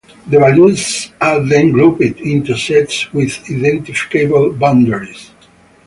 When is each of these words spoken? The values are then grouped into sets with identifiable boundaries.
The 0.27 0.39
values 0.39 1.11
are 1.21 1.43
then 1.43 1.69
grouped 1.73 2.01
into 2.01 2.57
sets 2.57 3.13
with 3.13 3.39
identifiable 3.51 4.51
boundaries. 4.51 5.29